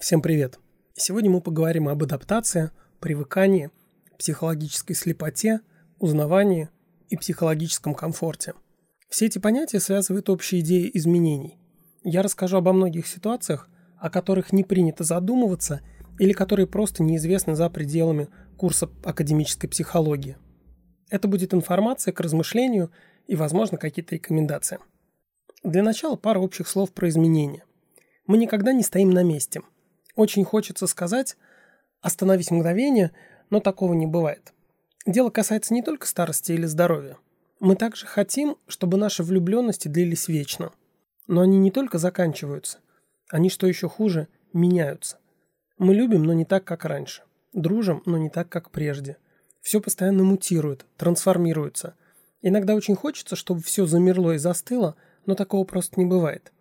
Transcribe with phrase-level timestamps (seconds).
[0.00, 0.58] Всем привет!
[0.96, 3.68] Сегодня мы поговорим об адаптации, привыкании,
[4.18, 5.60] психологической слепоте,
[5.98, 6.70] узнавании
[7.10, 8.54] и психологическом комфорте.
[9.10, 11.58] Все эти понятия связывают общие идеи изменений.
[12.02, 13.68] Я расскажу обо многих ситуациях,
[13.98, 15.82] о которых не принято задумываться
[16.18, 20.38] или которые просто неизвестны за пределами курса академической психологии.
[21.10, 22.90] Это будет информация к размышлению
[23.26, 24.78] и, возможно, какие-то рекомендации.
[25.62, 27.64] Для начала пара общих слов про изменения.
[28.26, 29.60] Мы никогда не стоим на месте–
[30.16, 31.36] очень хочется сказать
[32.00, 33.12] «остановись мгновение»,
[33.50, 34.52] но такого не бывает.
[35.06, 37.16] Дело касается не только старости или здоровья.
[37.58, 40.72] Мы также хотим, чтобы наши влюбленности длились вечно.
[41.26, 42.78] Но они не только заканчиваются,
[43.28, 45.18] они, что еще хуже, меняются.
[45.78, 47.22] Мы любим, но не так, как раньше.
[47.52, 49.16] Дружим, но не так, как прежде.
[49.60, 51.94] Все постоянно мутирует, трансформируется.
[52.42, 54.96] Иногда очень хочется, чтобы все замерло и застыло,
[55.26, 56.52] но такого просто не бывает.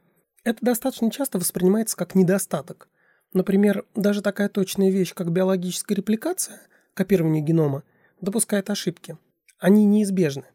[0.43, 2.89] Это достаточно часто воспринимается как недостаток–
[3.33, 6.61] Например, даже такая точная вещь, как биологическая репликация,
[6.93, 7.83] копирование генома,
[8.21, 9.17] допускает ошибки.
[9.59, 10.45] Они неизбежны.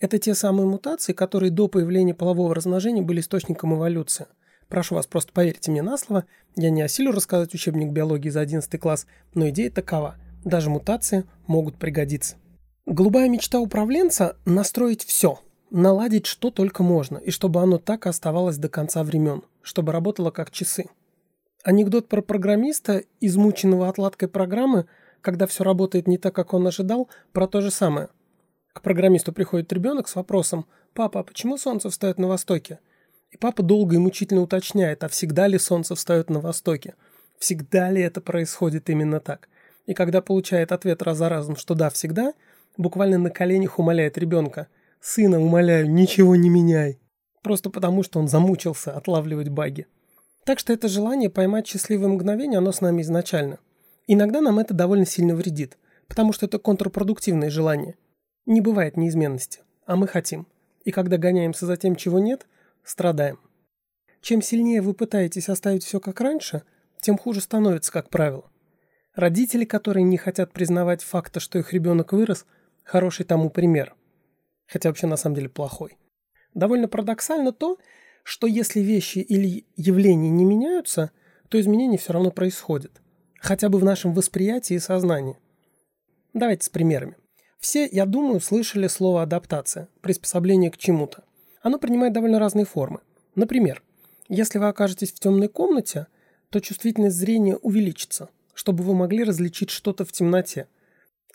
[0.00, 4.26] Это те самые мутации, которые до появления полового размножения были источником эволюции.
[4.68, 6.24] Прошу вас, просто поверьте мне на слово,
[6.56, 10.16] я не осилю рассказать учебник биологии за 11 класс, но идея такова.
[10.44, 12.36] Даже мутации могут пригодиться.
[12.86, 18.58] Голубая мечта управленца– настроить все, наладить что только можно, и чтобы оно так и оставалось
[18.58, 20.86] до конца времен, чтобы работало как часы.
[21.64, 24.84] Анекдот про программиста, измученного отладкой программы,
[25.22, 28.10] когда все работает не так, как он ожидал, про то же самое.
[28.74, 32.80] К программисту приходит ребенок с вопросом «Папа, а почему солнце встает на востоке?»
[33.30, 36.96] И папа долго и мучительно уточняет, а всегда ли солнце встает на востоке?
[37.38, 39.48] Всегда ли это происходит именно так?
[39.86, 42.34] И когда получает ответ раз за разом, что да, всегда,
[42.76, 44.68] буквально на коленях умоляет ребенка
[45.00, 47.00] «Сына, умоляю, ничего не меняй!»
[47.42, 49.86] Просто потому, что он замучился отлавливать баги.
[50.44, 53.58] Так что это желание поймать счастливое мгновение, оно с нами изначально.
[54.06, 57.96] Иногда нам это довольно сильно вредит, потому что это контрпродуктивное желание.
[58.44, 60.46] Не бывает неизменности, а мы хотим.
[60.84, 62.46] И когда гоняемся за тем, чего нет,
[62.82, 63.38] страдаем.
[64.20, 66.62] Чем сильнее вы пытаетесь оставить все как раньше,
[67.00, 68.50] тем хуже становится, как правило.
[69.14, 72.44] Родители, которые не хотят признавать факта, что их ребенок вырос,
[72.82, 73.94] хороший тому пример.
[74.66, 75.96] Хотя вообще на самом деле плохой.
[76.52, 77.78] Довольно парадоксально то,
[78.24, 81.12] что если вещи или явления не меняются,
[81.48, 83.00] то изменения все равно происходят.
[83.38, 85.36] Хотя бы в нашем восприятии и сознании.
[86.32, 87.16] Давайте с примерами.
[87.60, 91.22] Все, я думаю, слышали слово адаптация, приспособление к чему-то.
[91.62, 93.00] Оно принимает довольно разные формы.
[93.34, 93.82] Например,
[94.28, 96.06] если вы окажетесь в темной комнате,
[96.50, 100.66] то чувствительность зрения увеличится, чтобы вы могли различить что-то в темноте.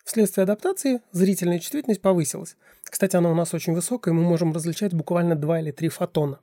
[0.03, 2.57] Вследствие адаптации зрительная чувствительность повысилась.
[2.83, 6.39] Кстати, она у нас очень высокая, и мы можем различать буквально 2 или 3 фотона.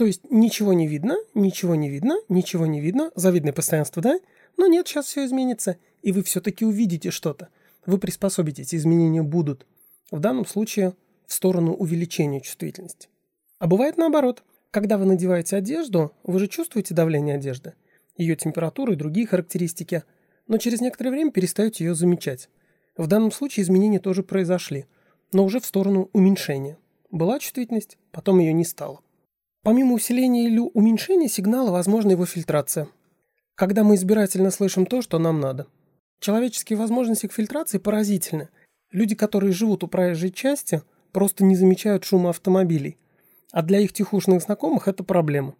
[0.00, 4.18] То есть ничего не видно, ничего не видно, ничего не видно, завидное постоянство, да?
[4.56, 7.48] Но нет, сейчас все изменится, и вы все-таки увидите что-то.
[7.84, 9.66] Вы приспособитесь, изменения будут.
[10.10, 10.94] В данном случае
[11.26, 13.10] в сторону увеличения чувствительности.
[13.58, 14.42] А бывает наоборот.
[14.70, 17.74] Когда вы надеваете одежду, вы же чувствуете давление одежды,
[18.16, 20.04] ее температуру и другие характеристики,
[20.48, 22.48] но через некоторое время перестаете ее замечать.
[22.96, 24.86] В данном случае изменения тоже произошли,
[25.34, 26.78] но уже в сторону уменьшения.
[27.10, 29.00] Была чувствительность, потом ее не стало.
[29.62, 32.88] Помимо усиления или уменьшения сигнала, возможна его фильтрация.
[33.54, 35.66] Когда мы избирательно слышим то, что нам надо.
[36.18, 38.48] Человеческие возможности к фильтрации поразительны.
[38.90, 40.82] Люди, которые живут у проезжей части,
[41.12, 42.96] просто не замечают шума автомобилей.
[43.52, 45.54] А для их тихушных знакомых это проблема.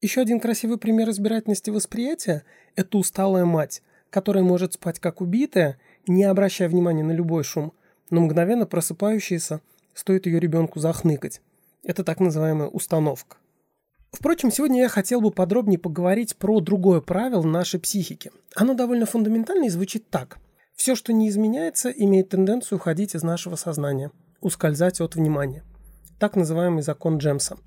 [0.00, 2.44] Еще один красивый пример избирательности восприятия–
[2.76, 7.72] это усталая мать, которая может спать как убитая, не обращая внимания на любой шум,
[8.10, 9.60] но мгновенно просыпающаяся,
[9.92, 11.40] стоит ее ребенку захныкать.
[11.84, 13.36] Это так называемая установка.
[14.10, 18.30] Впрочем, сегодня я хотел бы подробнее поговорить про другое правило нашей психики.
[18.54, 20.38] Оно довольно фундаментально и звучит так.
[20.74, 25.62] Все, что не изменяется, имеет тенденцию уходить из нашего сознания, ускользать от внимания.
[26.18, 27.58] Так называемый закон Джемса.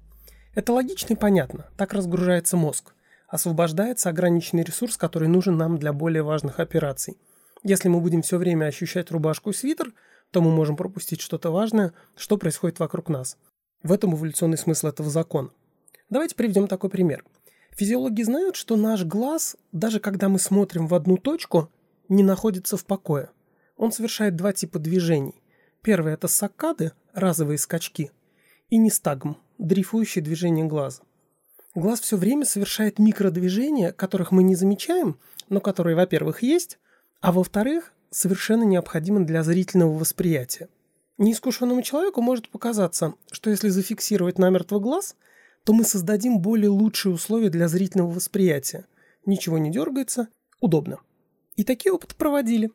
[0.55, 1.69] Это логично и понятно.
[1.77, 2.95] Так разгружается мозг.
[3.27, 7.17] Освобождается ограниченный ресурс, который нужен нам для более важных операций.
[7.61, 9.93] Если мы будем все время ощущать рубашку и свитер,
[10.31, 13.37] то мы можем пропустить что-то важное, что происходит вокруг нас.
[13.83, 15.49] В этом эволюционный смысл этого закона.
[16.09, 17.23] Давайте приведем такой пример.
[17.71, 21.69] Физиологи знают, что наш глаз, даже когда мы смотрим в одну точку,
[22.09, 23.29] не находится в покое.
[23.75, 25.35] Он совершает два типа движений.
[25.81, 28.11] Первое– это саккады, разовые скачки,
[28.69, 31.03] и нистагм, дрейфующие движения глаза.
[31.75, 36.79] Глаз все время совершает микродвижения, которых мы не замечаем, но которые, во-первых, есть,
[37.21, 40.69] а во-вторых, совершенно необходимы для зрительного восприятия.
[41.17, 45.15] Неискушенному человеку может показаться, что если зафиксировать намертво глаз,
[45.63, 48.85] то мы создадим более лучшие условия для зрительного восприятия.
[49.25, 50.29] ничего не дергается,
[50.61, 50.99] удобно.
[51.55, 52.71] И такие опыты проводили.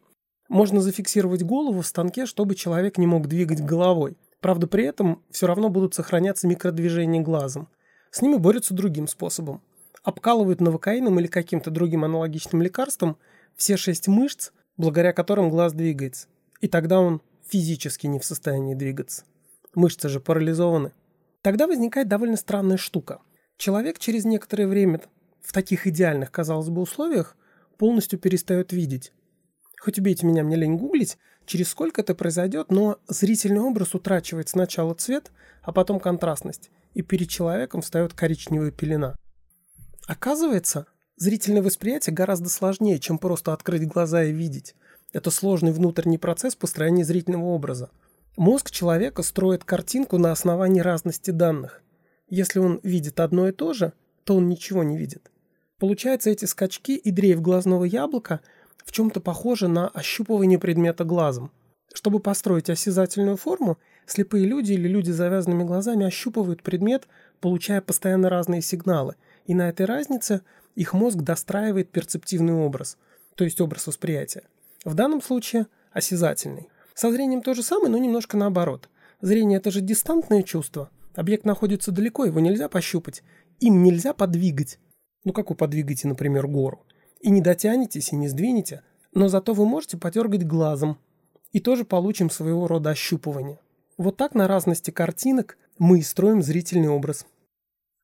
[0.48, 4.18] Можно зафиксировать голову в станке, чтобы человек не мог двигать головой.
[4.40, 7.68] Правда, при этом все равно будут сохраняться микродвижения глазом.
[8.10, 9.62] С ними борются другим способом.
[10.02, 13.16] Обкалывают новокаином или каким-то другим аналогичным лекарством
[13.56, 16.26] все шесть мышц, благодаря которым глаз двигается.
[16.60, 17.22] И тогда он
[17.52, 19.24] физически не в состоянии двигаться.
[19.74, 20.92] Мышцы же парализованы.
[21.42, 23.20] Тогда возникает довольно странная штука.
[23.58, 25.02] Человек через некоторое время
[25.42, 27.36] в таких идеальных, казалось бы, условиях
[27.76, 29.12] полностью перестает видеть.
[29.78, 34.94] Хоть убейте меня, мне лень гуглить, через сколько это произойдет, но зрительный образ утрачивает сначала
[34.94, 35.30] цвет,
[35.62, 39.16] а потом контрастность, и перед человеком встает коричневая пелена.
[40.06, 44.74] Оказывается, зрительное восприятие гораздо сложнее, чем просто открыть глаза и видеть.
[45.12, 47.90] Это сложный внутренний процесс построения зрительного образа.
[48.36, 51.82] Мозг человека строит картинку на основании разности данных.
[52.28, 53.92] Если он видит одно и то же,
[54.24, 55.30] то он ничего не видит.
[55.78, 58.40] Получается, эти скачки и дрейф глазного яблока
[58.84, 61.50] в чем-то похожи на ощупывание предмета глазом.
[61.92, 63.76] Чтобы построить осязательную форму,
[64.06, 67.06] слепые люди или люди с завязанными глазами ощупывают предмет,
[67.40, 70.40] получая постоянно разные сигналы, и на этой разнице
[70.74, 72.96] их мозг достраивает перцептивный образ,
[73.34, 74.44] то есть образ восприятия.
[74.84, 76.68] В данном случае осязательный.
[76.94, 78.88] Со зрением то же самое, но немножко наоборот.
[79.20, 80.90] Зрение– это же дистантное чувство.
[81.14, 83.22] Объект находится далеко, его нельзя пощупать.
[83.60, 84.78] Им нельзя подвигать.
[85.24, 86.84] Ну как вы подвигаете, например, гору?
[87.20, 88.82] И не дотянетесь, и не сдвинете,
[89.14, 90.98] но зато вы можете подергать глазом.
[91.52, 93.60] И тоже получим своего рода ощупывание.
[93.98, 97.26] Вот так на разности картинок мы и строим зрительный образ.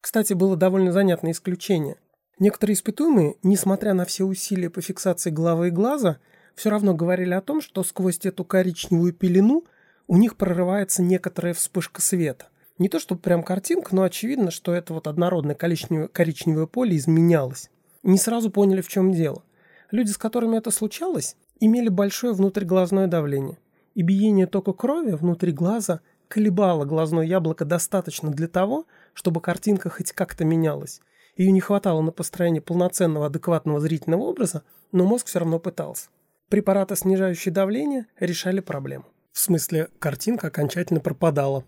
[0.01, 1.97] Кстати, было довольно занятное исключение.
[2.39, 6.19] Некоторые испытуемые, несмотря на все усилия по фиксации головы и глаза,
[6.59, 9.65] все равно говорили о том, что сквозь эту коричневую пелену
[10.09, 12.49] у них прорывается некоторая вспышка света.
[12.79, 17.71] Не то чтобы прям картинка, но очевидно, что это вот однородное коричневое, коричневое поле изменялось.
[18.03, 19.45] Не сразу поняли, в чем дело.
[19.93, 23.59] Люди, с которыми это случалось, имели большое внутриглазное давление.
[23.95, 30.11] И биение тока крови внутри глаза колебало глазное яблоко достаточно для того, чтобы картинка хоть
[30.11, 31.03] как-то менялась.
[31.37, 36.09] Ее не хватало на построение полноценного адекватного зрительного образа, но мозг все равно пытался.
[36.49, 39.05] Препараты, снижающие давление, решали проблему.
[39.33, 41.65] В смысле, картинка окончательно пропадала.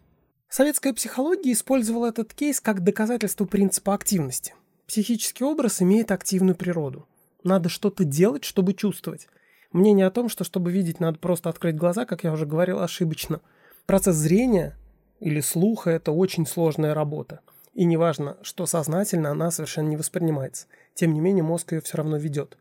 [0.49, 4.55] Советская психология использовала этот кейс как доказательство принципа активности.
[4.87, 7.07] Психический образ имеет активную природу.
[7.45, 9.29] Надо что-то делать, чтобы чувствовать.
[9.71, 13.41] Мнение о том, что чтобы видеть, надо просто открыть глаза, как я уже говорил, ошибочно.
[13.87, 14.77] Процесс зрения
[15.21, 17.41] или слуха– это очень сложная работа.
[17.75, 20.67] И неважно, что сознательно она совершенно не воспринимается.
[20.95, 22.57] Тем не менее, мозг ее все равно ведет.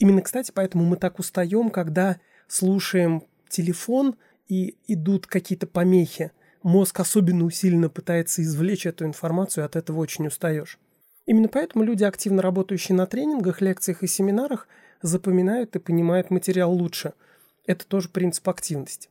[0.00, 2.18] Именно, кстати, поэтому мы так устаем, когда
[2.48, 4.16] слушаем телефон
[4.48, 6.32] и идут какие-то помехи
[6.62, 10.78] мозг особенно усиленно пытается извлечь эту информацию, от этого очень устаешь.
[11.26, 14.68] Именно поэтому люди, активно работающие на тренингах, лекциях и семинарах,
[15.02, 17.12] запоминают и понимают материал лучше.
[17.66, 19.08] Это тоже принцип активности.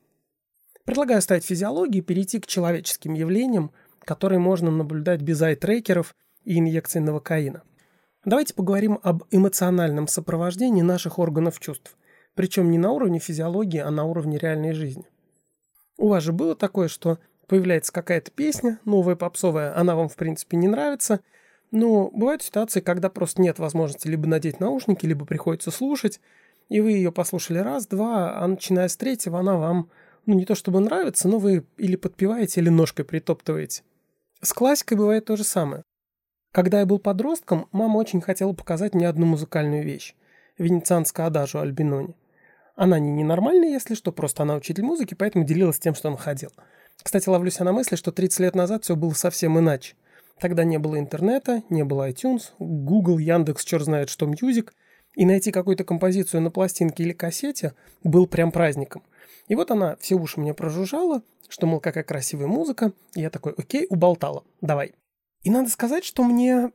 [0.85, 3.71] Предлагаю оставить физиологию и перейти к человеческим явлениям,
[4.01, 6.15] которые можно наблюдать без ай-трекеров
[6.45, 7.63] и инъекций новокаина.
[8.25, 11.95] Давайте поговорим об эмоциональном сопровождении наших органов чувств.
[12.36, 15.06] Причем не на уровне физиологии, а на уровне реальной жизни.
[15.98, 20.57] У вас же было такое, что появляется какая-то песня, новая попсовая, она вам, в принципе,
[20.57, 21.21] не нравится.
[21.71, 26.19] Но бывают ситуации, когда просто нет возможности либо надеть наушники, либо приходится слушать,
[26.68, 29.90] и вы ее послушали раз, два, а начиная с третьего она вам,
[30.26, 33.83] ну, не то чтобы нравится, но вы или подпеваете, или ножкой притоптываете.
[34.42, 35.83] С классикой бывает то же самое.
[36.51, 40.15] Когда я был подростком, мама очень хотела показать мне одну музыкальную вещь–
[40.57, 42.15] венецианскую адажу Альбинони.
[42.75, 46.53] Она не ненормальная, если что, просто она учитель музыки, поэтому делилась тем, что находила.
[47.03, 49.95] Кстати, ловлюсь на мысли, что 30 лет назад все было совсем иначе.
[50.39, 54.69] Тогда не было интернета, не было iTunes, Google, Яндекс, черт знает что, Music,
[55.13, 59.03] и найти какую-то композицию на пластинке или кассете был прям праздником.
[59.49, 63.53] И вот она все уши мне прожужжала, что, мол, какая красивая музыка, и я такой,
[63.56, 64.94] окей, уболтала, давай.
[65.44, 66.72] И надо сказать, что мне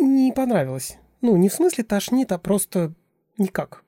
[0.00, 0.96] не понравилось.
[1.20, 2.94] Ну, не в смысле тошнит, а просто
[3.36, 3.84] никак.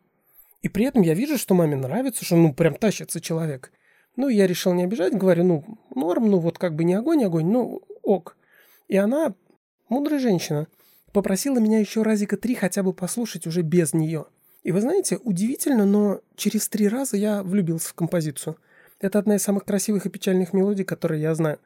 [0.62, 3.72] И при этом я вижу, что маме нравится, что ну прям тащится человек.
[4.16, 7.46] Ну, я решил не обижать, говорю, ну, норм, ну, вот как бы не огонь, огонь,
[7.46, 8.36] ну, ок.
[8.88, 9.34] И она,
[9.88, 10.66] мудрая женщина,
[11.12, 14.26] попросила меня еще разика три хотя бы послушать уже без нее.
[14.62, 18.56] И вы знаете, удивительно, но через три раза я влюбился в композицию.
[19.00, 21.58] Это одна из самых красивых и печальных мелодий, которые я знаю.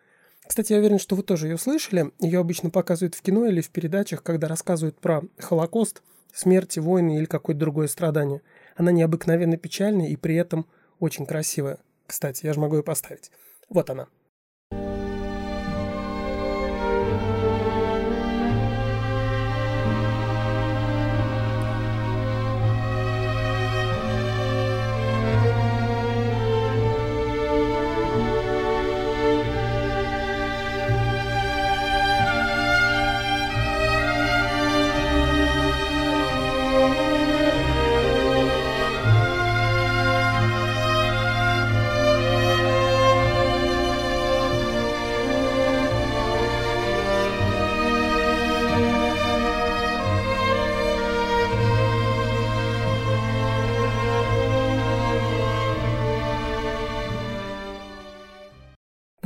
[0.46, 2.12] Кстати, я уверен, что вы тоже ее слышали.
[2.20, 7.24] Ее обычно показывают в кино или в передачах, когда рассказывают про Холокост, смерти, войны или
[7.24, 8.42] какое-то другое страдание.
[8.76, 10.66] Она необыкновенно печальная и при этом
[11.00, 11.78] очень красивая.
[12.06, 13.30] Кстати, я же могу ее поставить.
[13.68, 14.08] Вот она.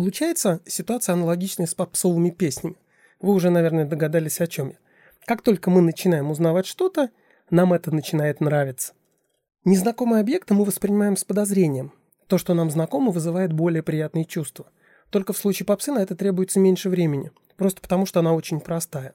[0.08, 2.76] Получается ситуация аналогичная с попсовыми песнями.
[3.20, 4.76] Вы уже, наверное, догадались, о чем я.
[5.26, 7.10] Как только мы начинаем узнавать что-то,
[7.50, 8.94] нам это начинает нравиться.
[9.66, 11.92] Незнакомые объекты мы воспринимаем с подозрением.
[12.26, 14.70] То, что нам знакомо, вызывает более приятные чувства.
[15.10, 19.12] Только в случае попсы на это требуется меньше времени, просто потому что она очень простая.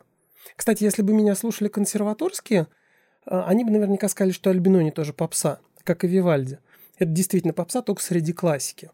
[0.56, 2.68] Кстати, если бы меня слушали консерваторские,
[3.26, 6.60] а, они бы наверняка сказали, что Альбинони тоже попса, как и Вивальди.
[7.00, 8.92] Это действительно попса, только среди классики.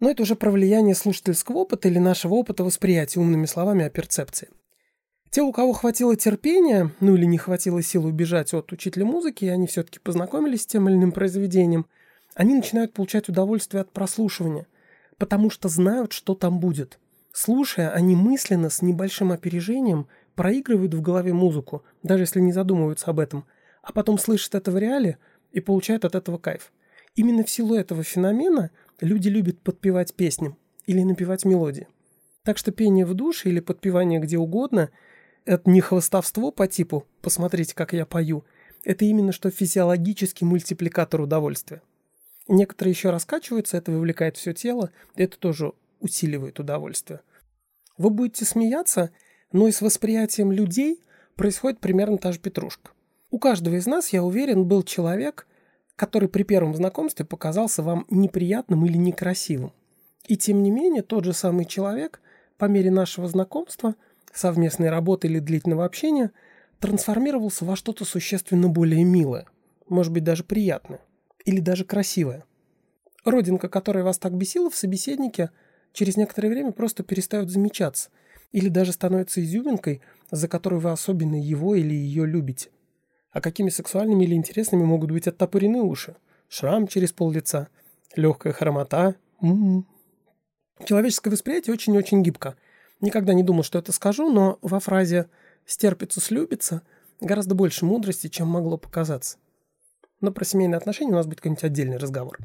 [0.00, 4.48] Но это уже про влияние слушательского опыта или нашего опыта восприятия умными словами о перцепции.
[5.30, 9.48] Те, у кого хватило терпения, ну или не хватило сил убежать от учителя музыки, и
[9.48, 11.86] они все-таки познакомились с тем или иным произведением,
[12.34, 14.66] они начинают получать удовольствие от прослушивания,
[15.18, 16.98] потому что знают, что там будет.
[17.32, 23.20] Слушая, они мысленно, с небольшим опережением, проигрывают в голове музыку, даже если не задумываются об
[23.20, 23.44] этом,
[23.82, 25.18] а потом слышат это в реале
[25.52, 26.72] и получают от этого кайф.
[27.14, 31.88] Именно в силу этого феномена люди любят подпевать песням или напевать мелодии.
[32.44, 34.90] Так что пение в душе или подпевание где угодно–
[35.44, 38.44] это не хвостовство по типу «посмотрите, как я пою»,
[38.84, 41.82] это именно что физиологический мультипликатор удовольствия.
[42.48, 47.20] Некоторые еще раскачиваются, это вовлекает все тело, это тоже усиливает удовольствие.
[47.96, 49.10] Вы будете смеяться,
[49.52, 51.02] но и с восприятием людей
[51.36, 52.92] происходит примерно та же петрушка.
[53.30, 55.46] У каждого из нас, я уверен, был человек,
[56.00, 59.74] который при первом знакомстве показался вам неприятным или некрасивым.
[60.26, 62.22] И тем не менее, тот же самый человек
[62.56, 63.94] по мере нашего знакомства–
[64.32, 66.30] совместной работы или длительного общения
[66.78, 69.44] трансформировался во что-то существенно более милое,
[69.90, 71.00] может быть даже приятное,
[71.44, 72.44] или даже красивое.
[73.26, 75.50] Родинка, которая вас так бесила в собеседнике,
[75.92, 78.08] через некоторое время просто перестает замечаться,
[78.52, 82.70] или даже становится изюминкой, за которую вы особенно его или ее любите.
[83.30, 86.16] А какими сексуальными или интересными могут быть оттопырены уши?
[86.48, 87.68] Шрам через пол лица,
[88.16, 89.14] легкая хромота.
[89.40, 89.86] М-м-м.
[90.84, 92.56] Человеческое восприятие очень-очень гибко–
[93.00, 95.28] Никогда не думал, что это скажу, но во фразе
[95.66, 96.82] «стерпится, слюбится»
[97.20, 99.38] гораздо больше мудрости, чем могло показаться.
[100.20, 102.38] Но про семейные отношения у нас будет какой-нибудь отдельный разговор.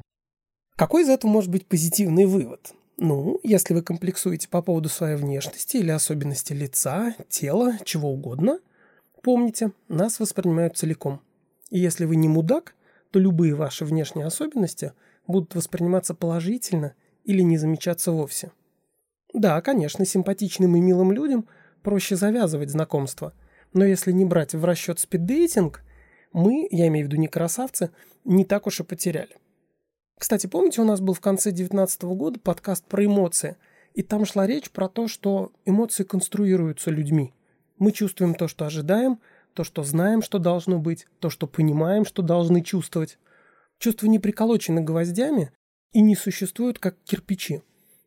[0.77, 2.73] Какой из этого может быть позитивный вывод?
[2.97, 8.59] Ну, если вы комплексуете по поводу своей внешности или особенности лица, тела, чего угодно,
[9.25, 11.19] помните, нас воспринимают целиком.
[11.71, 12.75] И если вы не мудак,
[13.09, 14.93] то любые ваши внешние особенности
[15.25, 18.51] будут восприниматься положительно или не замечаться вовсе.
[19.33, 21.47] Да, конечно, симпатичным и милым людям
[21.81, 23.33] проще завязывать знакомство.
[23.73, 25.81] Но если не брать в расчет спиддейтинг,
[26.31, 27.89] мы, я имею в виду не красавцы,
[28.25, 29.37] не так уж и потеряли.
[30.19, 33.57] Кстати, помните, у нас был в конце 2019 года подкаст про эмоции,
[33.95, 37.33] и там шла речь про то, что эмоции конструируются людьми.
[37.77, 39.19] Мы чувствуем то, что ожидаем,
[39.53, 43.17] то, что знаем, что должно быть, то, что понимаем, что должны чувствовать.
[43.79, 45.51] Чувства не приколочены гвоздями
[45.91, 47.61] и не существуют как кирпичи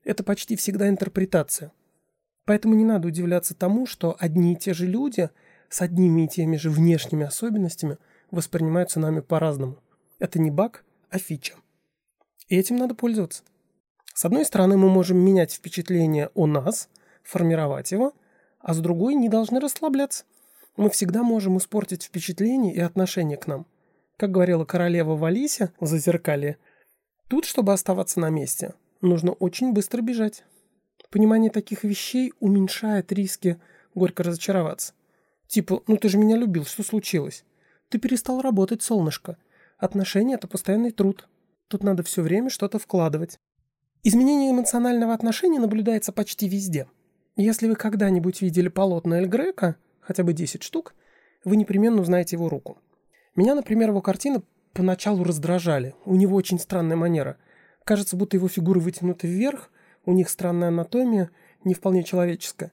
[0.08, 1.70] это почти всегда интерпретация.
[2.46, 5.28] Поэтому не надо удивляться тому, что одни и те же люди
[5.68, 7.98] с одними и теми же внешними особенностями
[8.30, 9.76] воспринимаются нами по-разному.
[10.18, 11.56] Это не баг, а фича.
[12.48, 13.42] И этим надо пользоваться.
[14.14, 16.88] С одной стороны, мы можем менять впечатление о нас,
[17.22, 18.14] формировать его,
[18.68, 20.24] а с другой не должны расслабляться.
[20.76, 23.64] Мы всегда можем испортить впечатление и отношение к нам.
[24.18, 26.58] Как говорила королева Валися в «Зазеркалье»,
[27.28, 30.44] тут, чтобы оставаться на месте, нужно очень быстро бежать.
[31.08, 33.58] Понимание таких вещей уменьшает риски
[33.94, 34.92] горько разочароваться.
[35.46, 37.46] Типа, ну ты же меня любил, что случилось?
[37.88, 39.38] Ты перестал работать, солнышко.
[39.78, 41.26] Отношения– это постоянный труд.
[41.68, 43.38] Тут надо все время что-то вкладывать.
[44.02, 46.86] Изменение эмоционального отношения наблюдается почти везде.
[47.38, 50.94] Если вы когда-нибудь видели полотна Эль Грека, хотя бы 10 штук,
[51.44, 52.76] вы непременно узнаете его руку.
[53.34, 54.42] Меня, например, его картины
[54.74, 55.94] поначалу раздражали.
[56.04, 57.38] У него очень странная манера–
[57.88, 59.70] Кажется, будто его фигуры вытянуты вверх,
[60.04, 61.30] у них странная анатомия,
[61.64, 62.70] не вполне человеческая.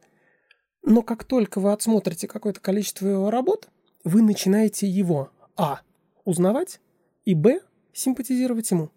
[0.84, 3.70] Но как только вы отсмотрите какое-то количество его работ,
[4.04, 5.80] вы начинаете его а.
[6.26, 6.82] узнавать
[7.24, 7.62] и б.
[7.94, 8.92] симпатизировать ему.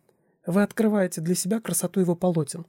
[0.44, 2.66] Вы открываете для себя красоту его полотен.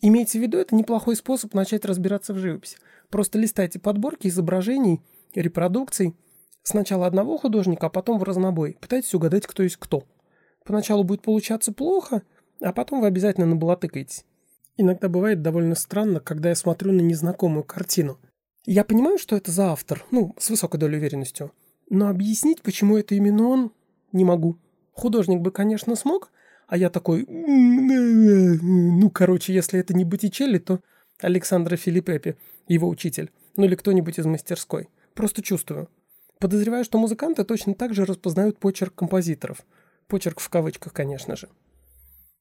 [0.00, 2.76] Имейте в виду, это неплохой способ начать разбираться в живописи.
[3.10, 5.02] Просто листайте подборки изображений,
[5.34, 6.14] репродукций.
[6.62, 8.76] Сначала одного художника, а потом в разнобой.
[8.80, 10.04] Пытайтесь угадать, кто есть кто.
[10.64, 12.22] Поначалу будет получаться плохо–
[12.60, 14.24] а потом вы обязательно набалатыкаетесь.
[14.76, 18.18] Иногда бывает довольно странно, когда я смотрю на незнакомую картину.
[18.64, 21.52] Я понимаю, что это за автор, ну, с высокой долей уверенностью,
[21.88, 23.72] но объяснить, почему это именно он,
[24.12, 24.58] не могу.
[24.92, 26.30] Художник бы, конечно, смог,
[26.68, 30.80] а я такой, ну, короче, если это не Боттичелли, то
[31.20, 32.36] Александра Филиппепи,
[32.68, 34.88] его учитель, ну или кто-нибудь из мастерской.
[35.14, 35.88] Просто чувствую.
[36.38, 39.64] Подозреваю, что музыканты точно так же распознают почерк композиторов.
[40.06, 41.48] Почерк в кавычках, конечно же.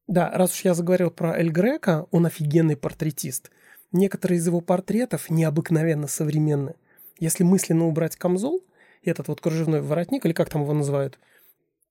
[0.08, 3.50] Да, раз уж я заговорил про Эль Грека, он офигенный портретист.
[3.94, 6.76] Некоторые из его портретов необыкновенно современны.
[7.20, 8.62] Если мысленно убрать камзол,
[9.04, 11.18] этот вот кружевной воротник, или как там его называют,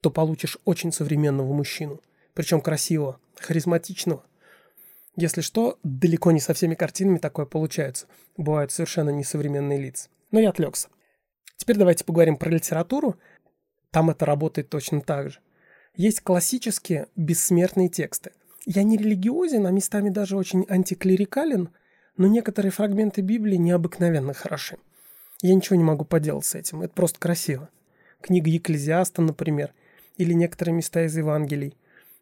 [0.02, 2.00] то получишь очень современного мужчину.
[2.36, 4.22] Причем красивого, харизматичного.
[5.16, 8.06] Если что, далеко не со всеми картинами такое получается.
[8.36, 10.10] Бывают совершенно несовременные лица.
[10.30, 10.88] Но я отвлекся.
[11.56, 13.16] Теперь давайте поговорим про литературу.
[13.90, 15.38] Там это работает точно так же.
[15.94, 18.32] Есть классические бессмертные тексты.
[18.66, 21.70] Я не религиозен, а местами даже очень антиклерикален,
[22.18, 24.76] но некоторые фрагменты Библии необыкновенно хороши.
[25.40, 27.70] Я ничего не могу поделать с этим, это просто красиво.
[28.20, 29.72] Книга Екклезиаста, например,
[30.18, 31.78] или некоторые места из Евангелий.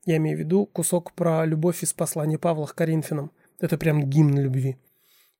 [0.07, 3.31] Я имею в виду кусок про любовь из послания Павла к Коринфянам.
[3.59, 4.77] Это прям гимн любви.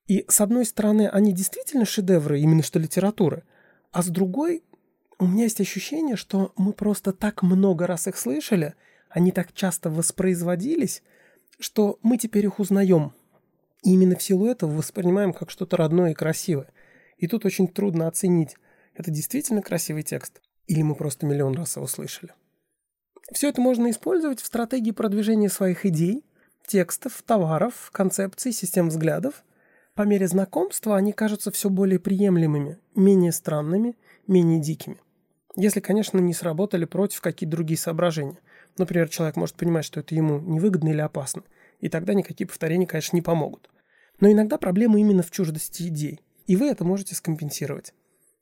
[0.07, 3.43] И с одной стороны, они действительно шедевры, именно что литературы,
[3.91, 4.63] а с другой,
[5.19, 8.75] у меня есть ощущение, что мы просто так много раз их слышали,
[9.09, 11.01] они так часто воспроизводились,
[11.59, 13.13] что мы теперь их узнаем.
[13.83, 16.69] И именно в силу этого воспринимаем как что-то родное и красивое.
[17.17, 18.55] И тут очень трудно оценить,
[18.93, 22.33] это действительно красивый текст, или мы просто миллион раз его слышали.
[23.31, 26.23] Все это можно использовать в стратегии продвижения своих идей,
[26.67, 29.43] текстов, товаров, концепций, систем взглядов.
[29.95, 33.95] По мере знакомства они кажутся все более приемлемыми, менее странными,
[34.27, 34.97] менее дикими.
[35.55, 38.37] Если, конечно, не сработали против какие-то другие соображения.
[38.77, 41.43] Например, человек может понимать, что это ему невыгодно или опасно,
[41.79, 43.69] и тогда никакие повторения, конечно, не помогут.
[44.19, 47.93] Но иногда проблема именно в чуждости идей, и вы это можете скомпенсировать.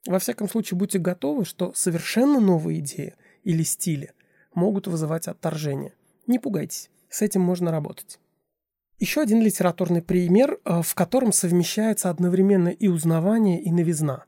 [0.07, 4.11] Во всяком случае, будьте готовы, что совершенно новые идеи или стили
[4.55, 5.93] могут вызывать отторжение.
[6.27, 8.19] Не пугайтесь, с этим можно работать.
[8.99, 14.25] Еще один литературный пример, э, в котором совмещается одновременно и узнавание, и новизна.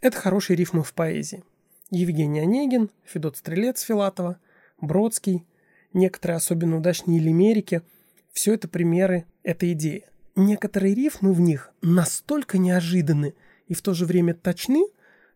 [0.00, 1.44] Это хорошие рифмы в поэзии.
[1.90, 4.38] Евгений Онегин, Федот Стрелец Филатова,
[4.80, 5.46] Бродский,
[5.92, 7.82] некоторые особенно удачные лимерики–
[8.32, 10.06] все это примеры этой идеи.
[10.36, 13.34] Некоторые рифмы в них настолько неожиданны
[13.66, 14.86] и в то же время точны,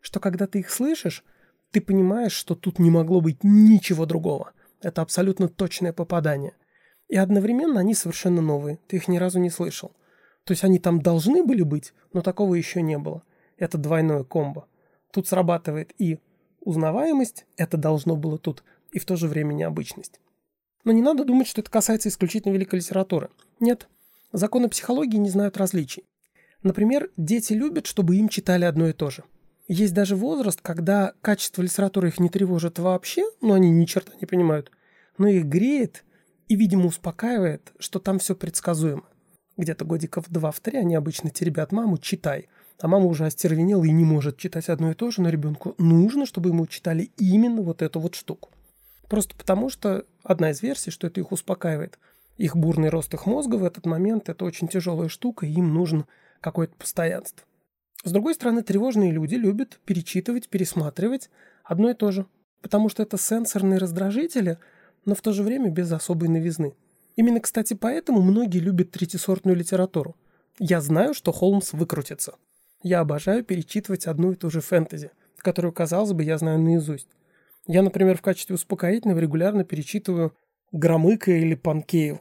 [0.00, 1.24] что когда ты их слышишь,
[1.74, 4.52] ты понимаешь, что тут не могло быть ничего другого.
[4.80, 6.52] Это абсолютно точное попадание.
[7.08, 9.90] И одновременно они совершенно новые, ты их ни разу не слышал.
[10.44, 13.24] То есть они там должны были быть, но такого еще не было.
[13.56, 14.68] Это двойное комбо.
[15.12, 16.20] Тут срабатывает и
[16.60, 20.20] узнаваемость, это должно было тут, и в то же время необычность.
[20.84, 23.30] Но не надо думать, что это касается исключительно великой литературы.
[23.58, 23.88] Нет,
[24.30, 26.04] законы психологии не знают различий.
[26.62, 29.24] Например, дети любят, чтобы им читали одно и то же–
[29.66, 34.26] есть даже возраст, когда качество литературы их не тревожит вообще, но они ни черта не
[34.26, 34.70] понимают,
[35.16, 36.04] но их греет
[36.48, 39.04] и, видимо, успокаивает, что там все предсказуемо.
[39.56, 42.48] Где-то годиков два в три они обычно теребят маму «читай»,
[42.80, 46.26] а мама уже остервенела и не может читать одно и то же, но ребенку нужно,
[46.26, 48.50] чтобы ему читали именно вот эту вот штуку.
[49.08, 51.98] Просто потому, что одна из версий, что это их успокаивает.
[52.36, 56.06] Их бурный рост их мозга в этот момент– это очень тяжелая штука, и им нужно
[56.40, 57.46] какое-то постоянство.
[58.04, 61.30] С другой стороны, тревожные люди любят перечитывать, пересматривать
[61.64, 62.26] одно и то же,
[62.60, 64.58] потому что это сенсорные раздражители,
[65.06, 66.74] но в то же время без особой новизны.
[67.16, 70.16] Именно, кстати, поэтому многие любят третисортную литературу.
[70.58, 72.34] Я знаю, что Холмс выкрутится.
[72.82, 77.08] Я обожаю перечитывать одну и ту же фэнтези, которую, казалось бы, я знаю наизусть.
[77.66, 80.36] Я, например, в качестве успокоительного регулярно перечитываю
[80.72, 82.20] Громыка или Панкееву.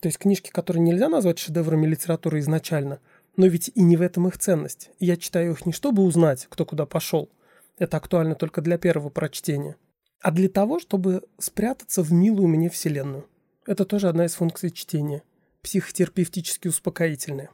[0.00, 3.00] То есть книжки, которые нельзя назвать шедеврами литературы изначально–
[3.38, 4.90] но ведь и не в этом их ценность.
[4.98, 7.30] Я читаю их не чтобы узнать, кто куда пошел.
[7.78, 9.76] Это актуально только для первого прочтения.
[10.20, 13.28] А для того, чтобы спрятаться в милую мне вселенную.
[13.64, 15.22] Это тоже одна из функций чтения.
[15.62, 17.50] Психотерапевтически успокоительная.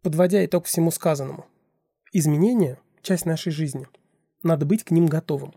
[0.00, 1.44] Подводя итог всему сказанному.
[2.14, 3.86] Изменения– часть нашей жизни.
[4.42, 5.52] Надо быть к ним готовым.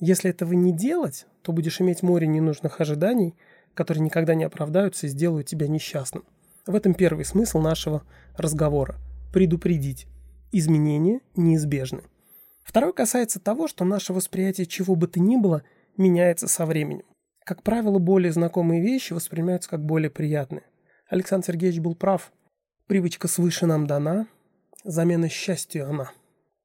[0.00, 3.36] Если этого не делать, то будешь иметь море ненужных ожиданий,
[3.74, 6.24] которые никогда не оправдаются и сделают тебя несчастным.
[6.68, 8.02] В этом первый смысл нашего
[8.36, 8.96] разговора–
[9.32, 10.06] предупредить.
[10.52, 12.02] Изменения неизбежны.
[12.62, 15.62] Второй касается того, что наше восприятие чего бы то ни было
[15.96, 17.06] меняется со временем.
[17.46, 20.62] Как правило, более знакомые вещи воспринимаются как более приятные.
[21.08, 22.32] Александр Сергеевич был прав.
[22.86, 24.26] Привычка свыше нам дана,
[24.84, 26.10] замена счастью она.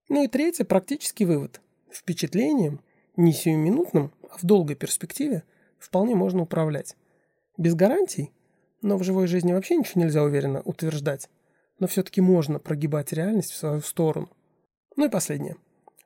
[0.10, 1.62] Ну и третий практический вывод.
[1.90, 2.82] Впечатлением,
[3.16, 5.44] не сиюминутным, а в долгой перспективе,
[5.80, 6.98] вполне можно управлять.
[7.58, 8.34] Без гарантий
[8.84, 11.30] но в живой жизни вообще ничего нельзя уверенно утверждать.
[11.80, 14.30] Но все-таки можно прогибать реальность в свою сторону.
[14.96, 15.56] Ну и последнее.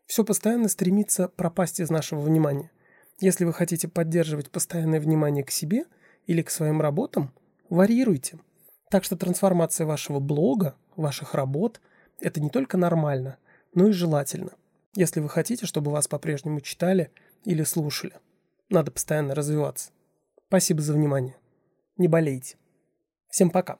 [0.05, 2.71] Все постоянно стремится пропасть из нашего внимания.
[3.19, 5.85] Если вы хотите поддерживать постоянное внимание к себе
[6.27, 7.33] или к своим работам,
[7.69, 8.39] варьируйте.
[8.89, 11.81] Так что трансформация вашего блога, ваших работ–
[12.21, 13.37] это не только нормально,
[13.73, 14.51] но и желательно,
[14.95, 17.11] если вы хотите, чтобы вас по-прежнему читали
[17.43, 18.13] или слушали.
[18.69, 19.91] Надо постоянно развиваться.
[20.47, 21.35] Спасибо за внимание.
[21.97, 22.55] не болейте.
[23.29, 23.77] Всем пока.